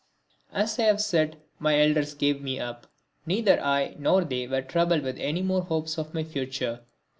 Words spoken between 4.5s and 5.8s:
troubled with any more